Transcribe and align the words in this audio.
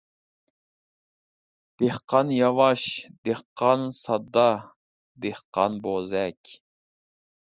دېھقان 1.81 2.27
ياۋاش، 2.39 2.85
دېھقان 3.29 3.87
ساددا، 3.99 4.49
دېھقان 5.27 5.81
بوزەك. 5.85 6.57